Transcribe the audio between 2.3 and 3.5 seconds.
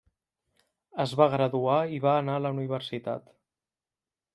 a la universitat.